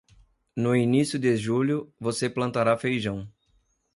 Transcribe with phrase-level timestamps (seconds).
[0.55, 3.29] No início de julho, você plantará feijão.